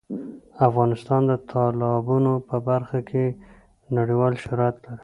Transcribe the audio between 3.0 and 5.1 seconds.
کې نړیوال شهرت لري.